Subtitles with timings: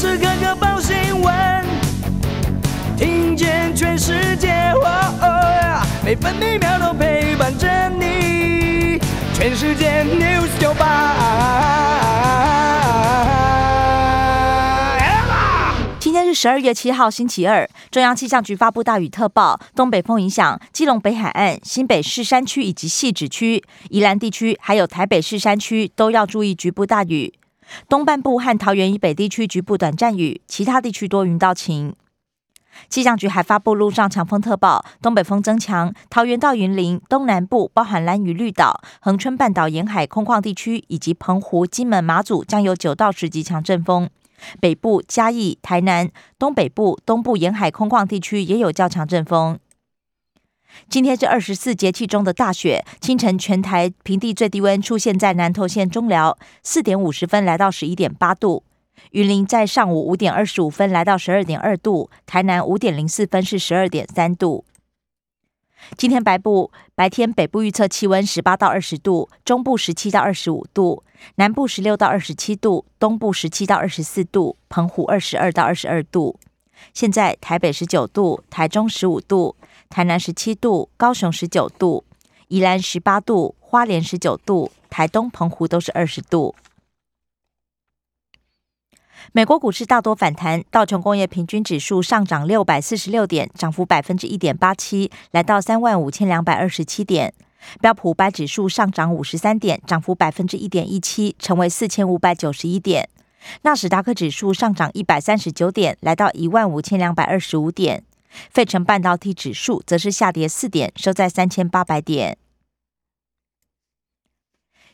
[0.00, 1.62] 时刻刻报新闻，
[2.96, 4.72] 听见全世界，
[6.02, 8.98] 每分每秒都陪伴着你。
[9.34, 11.14] 全世界 news 九八。
[15.98, 17.68] 今天是十二月七号，星期二。
[17.90, 27.34] 中央气象局发布大雨特报，东北风影响基隆北海岸、新北市山区以及汐止区、宜兰地区，还有台北市山区都要注意局部大雨。
[27.88, 31.94] 东半部和桃园以北地区局部短暂雨，其他地区多云到晴。
[32.88, 44.08] 气象局还发布陆上强风特报，东北风增强，桃园到云林东南部，包含兰屿绿岛、恒春半岛沿海空旷地区，以及澎湖、金门、马祖，将有九到十级强阵风。
[44.60, 49.58] 北部、嘉义、台南、东北部、东部沿海空旷地区也有较强阵风。
[50.88, 58.62] 今天是二十四节气中的大雪，清晨全台平地最低温出现在南投县中寮，四点五十分来到十一点八度；
[59.12, 64.64] 云林在上午五点二十五分来到十二点二度，台南五点零四分是十二点三度。
[65.96, 71.02] 今天白部白天北部预测气温十八到二十度，中部十七到二十五度，
[71.36, 76.38] 南部十六到二十七度，东部十七到二十四度，澎湖二十二到二十二度。
[76.94, 79.56] 现在台北十九度，台中十五度。
[79.90, 82.04] 台南十七度，高雄十九度，
[82.46, 86.54] 宜兰十八度，花莲十九度，台东、澎湖都是二十度。
[89.32, 97.34] 美国股市大多反弹，道琼工业平均指数上涨六百四十六点，涨幅百分之一点八七，来到三万五千两百二十七点。
[97.80, 103.08] 标普五百指数上涨五十三点，涨幅百分之一点一七，成为四千五百九十一点。
[103.62, 108.04] 纳斯达克指数上涨一百三十九点，来到一万五千两百二十五点。
[108.50, 112.38] 费城半导体指数则是下跌四点，收在三千八百点。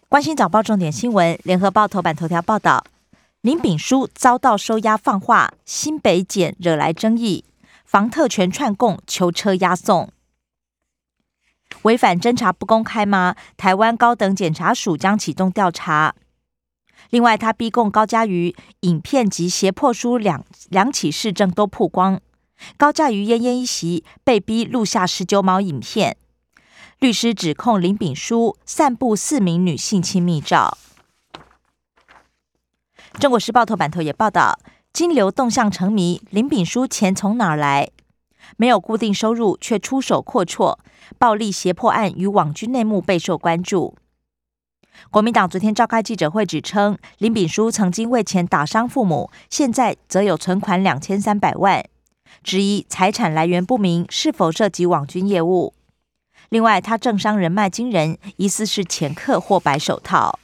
[0.08, 2.84] 关心早报重点新闻，联合报头版头条报道：
[3.40, 7.44] 林炳书遭到收押放话，新北检惹来争议，
[7.84, 10.10] 房特权串供，囚车押送。
[11.82, 13.34] 违反侦查不公开吗？
[13.56, 16.14] 台湾高等检察署将启动调查。
[17.10, 22.20] 另外，他逼供高嘉瑜影片及胁迫书两两起事证都曝光。
[22.77, 26.17] 高价于奄奄一息，被逼录下十九毛影片。
[26.99, 30.78] 律师指控林炳书散布四名女性亲密照。
[33.21, 34.59] 中国时报头版头也报道，
[34.93, 37.91] 金流动向成谜，林炳书钱从哪来？
[38.56, 40.78] 没有固定收入，却出手阔绰，
[41.19, 43.94] 暴力胁迫案与网军内幕备受关注。
[45.11, 51.84] 国民党昨天召开记者会，指称林炳书曾经为钱打伤父母，现在则有存款两千三百万。
[52.42, 55.75] 质疑财产来源不明，是否涉及网军业务？
[56.48, 60.38] 另外，他政商人脉惊人，疑似是前客或白手套。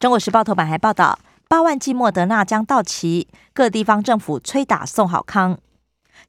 [0.00, 5.60] 中国时报头版还报道，八万剂莫德纳将到期，各地方政府催打送好康，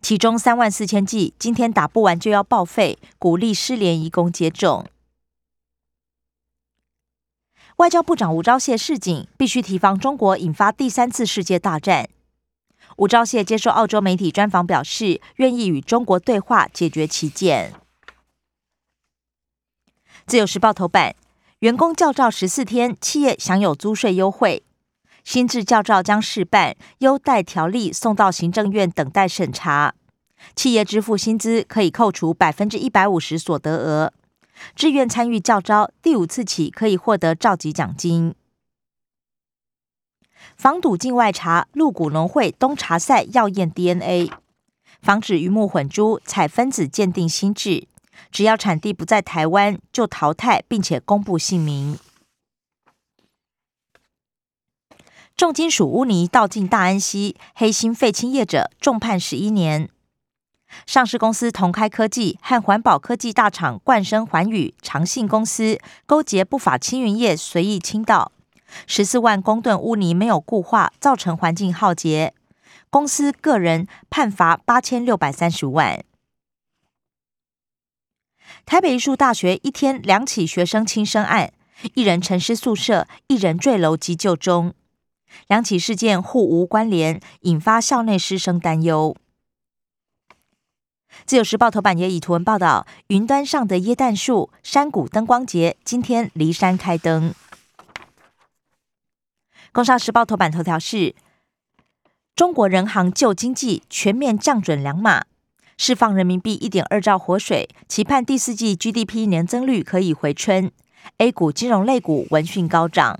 [0.01, 4.85] 其中三万四千剂今天打不完就要报废，鼓励失联移工接种。
[7.77, 12.07] 外交部长吴钊燮示警，必须提防中国引发第三次世界大战。
[12.97, 17.73] 吴钊燮接受澳洲媒体专访表示，愿意与中国对话解决旗舰。
[20.25, 21.15] 自由时报头版：
[21.59, 24.63] 员工教照十四天，企业享有租税优惠。
[25.23, 29.95] 新制教照将试办，优待条例送到行政院等待审查。
[30.55, 34.13] 企业支付薪资可以扣除百分之一百五十所得额。
[34.75, 38.35] 志愿参与教招，第五次起可以获得召集奖金。
[40.55, 44.31] 防堵境外茶，鹿谷农会冬茶赛要验 DNA，
[45.01, 47.87] 防止鱼目混珠，采分子鉴定新制，
[48.31, 51.97] 只要产地不在台湾就淘汰，并且公布姓名。
[55.35, 59.89] 重金属污泥倒进大安溪，黑心废青业者重判十一年。
[60.85, 68.31] 上市公司同开科技和环保科技大厂冠生环宇、长信公司勾结不法青云业，随意倾倒。
[68.87, 72.33] 十四万公吨污泥没有固化，造成环境浩劫。
[72.89, 76.03] 公司个人判罚八千六百三十万。
[78.65, 81.51] 台北艺术大学一天两起学生轻生案，
[81.95, 84.73] 一人沉尸宿舍，一人坠楼急救中。
[85.47, 89.15] 两起事件互无关联，引发校内师生担忧。
[91.25, 97.33] 自由时报头版也以图文报道：云端上的椰蛋树山谷灯光节，今天离山开灯。
[99.73, 101.15] 工商时报头版头条是：
[102.35, 105.25] 中国人行救经济，全面降准两码，
[105.77, 110.71] 释放人民币一点二兆活水，期盼第四季 GDP 年增率可以回春。
[111.17, 113.19] A 股金融类股闻讯高涨。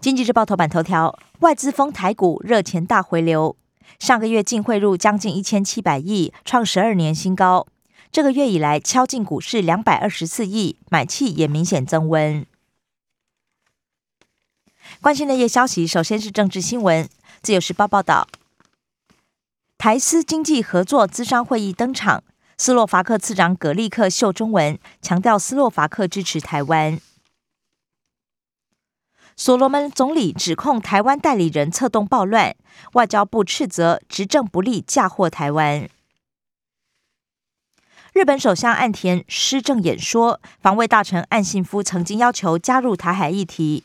[0.00, 3.56] 经济日报头版头条：外资封台股，热钱大回流。
[4.00, 7.68] 上个月净汇入将近一千七百亿，创十二年新高。
[8.10, 12.44] 这个月以来敲进股市两百二十四亿，买气也明显增温。
[15.00, 17.08] 关心的夜消息，首先是政治新闻。
[17.42, 18.26] 自由时报报道，
[19.76, 22.24] 台斯经济合作资商会议登场，
[22.56, 26.98] 斯洛伐克次长葛利克秀中文，强调斯洛伐克支持台湾。
[29.36, 32.54] 所罗门总理指控台湾代理人策动暴乱，
[32.92, 35.88] 外交部斥责执政不力嫁祸台湾。
[38.12, 43.82] 日本首相岸田施政演说，防卫大臣岸信夫曾经要求加入台海议题，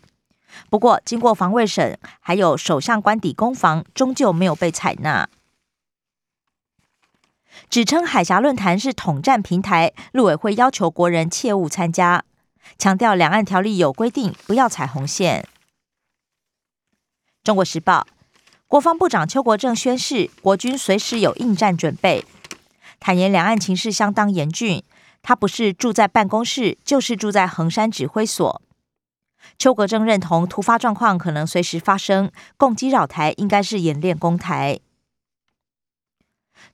[0.69, 5.29] 不过经过防卫省还有首相官邸攻防，终究没有被采纳。
[7.69, 12.23] 指称海峡论坛是统战平台，陆委会要求国人切勿参加。
[12.77, 15.47] 强调两岸条例有规定，不要踩红线。
[17.43, 18.05] 中国时报
[18.67, 22.23] 国防部长邱国正宣誓，国军随时有应战准备，
[22.99, 24.83] 坦言两岸情势相当严峻。
[25.21, 28.61] 他不是住在办公室，就是住在衡山指挥所。
[29.57, 34.79] 邱国正认同突发状况可能随时发生，攻击扰台应该是演练攻台。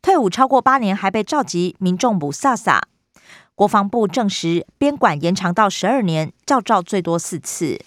[0.02, 2.82] 退伍超过八年还被召集，民众不飒飒。
[3.56, 7.80] 国防部证实，编管延长到十二年，照照最多四次。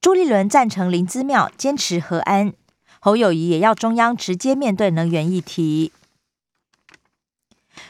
[0.00, 2.52] 朱立伦赞成林资妙坚持和安，
[2.98, 5.92] 侯友谊也要中央直接面对能源议题。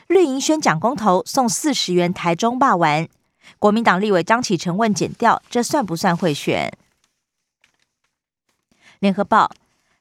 [0.06, 3.08] 绿营宣讲公投送四十元台中霸丸，
[3.58, 6.72] 国民党立委张启成问减掉，这算不算贿选？
[8.98, 9.50] 联合报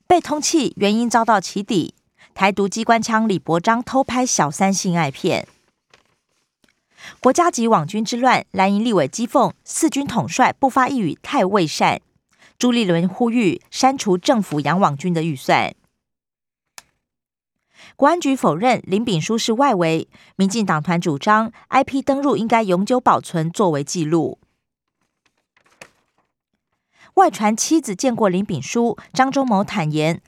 [0.05, 1.95] 被通缉原因遭到起底。
[2.33, 5.47] 台独机关枪李伯章偷拍小三性爱片，
[7.19, 12.01] 国家级网军之乱，蓝营立委讥讽四军统帅不发一语太未善。
[12.57, 15.75] 朱立伦呼吁删除政府养网军的预算。
[17.95, 24.39] 国安局否认林炳书是外围，民进党团主张 IP 登录应该永久保存作为记录。
[27.15, 30.21] 外传妻子见过林炳书，张忠谋坦言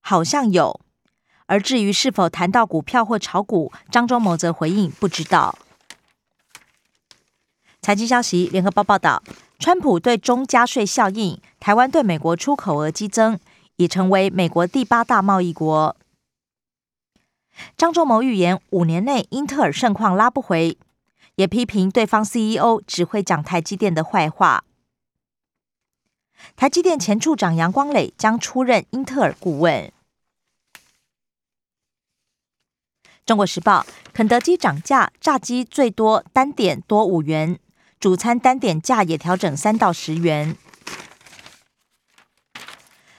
[0.00, 0.80] 好像有。
[1.46, 5.56] 而至于是否谈到股票或炒股，张忠谋则回应不知道。
[7.80, 9.22] 财经消息，联合报报道，
[9.60, 13.38] 川普对中加税效应，台湾对美国出口额激增，
[13.76, 15.94] 已成为美国第八大贸易国。
[17.76, 20.78] 张忠谋预言五年内英特尔盛况拉不回，
[21.36, 24.64] 也批评对方 CEO 只会讲台积电的坏话。
[26.54, 29.90] 台积电前处长杨光磊将出任英特尔顾问。
[33.24, 37.58] 中国时报：肯德基涨价，炸鸡最多单点多五元，
[37.98, 40.56] 主餐单点价也调整三到十元。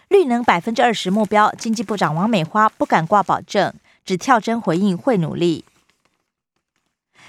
[0.08, 3.74] 绿能百分之二十目标，经济部长王美花不敢挂保证，
[4.08, 5.66] 只跳针回应会努力。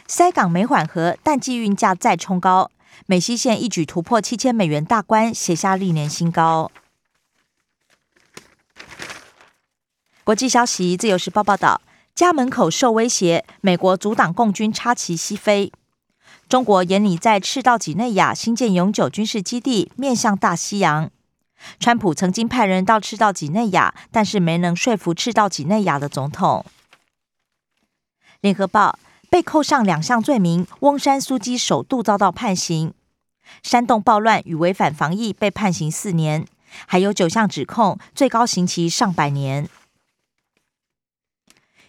[0.07, 2.71] 塞港没缓和，淡季运价再冲高，
[3.07, 6.71] 美西线一举突破七千美元大关，写下历年新高。
[10.23, 11.81] 国际消息：自由时报报道。
[12.15, 15.73] 家门口受威胁，美国阻挡共军插旗西飞。
[16.49, 21.11] 中国眼里在赤道几内亚新建永久军事基地，面向大西洋。
[21.81, 26.65] 川普曾经派人到赤道几内亚，但是没能说服赤道几内亚的总统。
[28.41, 28.99] 联合报
[29.29, 32.95] 被扣上两项罪名，翁山苏基首度遭到判刑。
[33.63, 36.47] 煽动暴乱与违反防疫被判刑四年，
[36.87, 39.69] 还有九项指控，最高刑期上百年。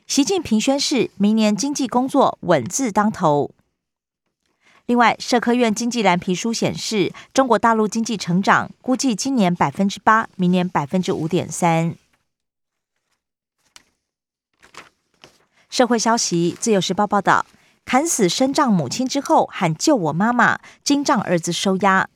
[0.08, 3.52] 习近平宣誓，明年经济工作稳字当头。
[4.90, 11.94] 另外，社科院经济蓝皮书显示，中国大陆经济成长估计今年百分之八，明年百分之五点三。
[15.70, 17.46] 社会消息，自由时报报道，
[17.86, 22.08] 砍死身障母亲之后喊救我妈妈，金障儿子收押，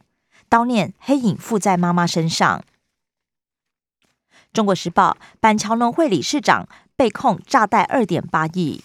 [0.50, 2.64] 刀念黑影附在妈妈身上。
[4.52, 6.68] 中国时报，板桥农会理事长。
[6.96, 8.84] 被控炸贷二点八亿。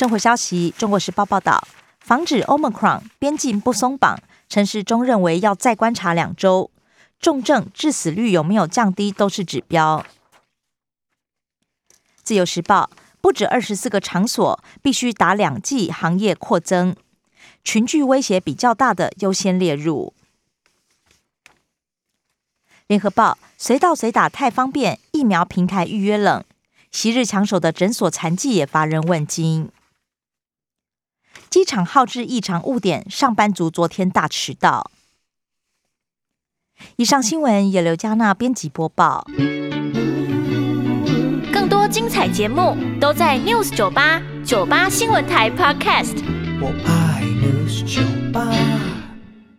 [0.00, 6.70] 生活消息：中国时报报道，防止 Omicron 边境不松绑，陈时中认为要再观察两周，
[7.18, 10.06] 重症致死率有没有降低都是指标。
[12.22, 12.88] 自由时报
[13.20, 16.96] 不止二十四个场所必须打两剂，行业扩增，
[17.62, 20.14] 群聚威胁比较大的优先列入。
[22.86, 26.42] 联合报随到随打太方便，疫苗平台预约冷，
[26.90, 29.70] 昔日抢手的诊所残疾也乏人问津。
[31.60, 34.90] 机场耗制异常误点，上班族昨天大迟到。
[36.96, 39.26] 以上新闻由刘嘉娜编辑播报。
[41.52, 46.16] 更多精彩节目都在 News 九八九八新闻台 Podcast。
[46.62, 48.00] 我爱 News 酒
[48.32, 48.79] 吧。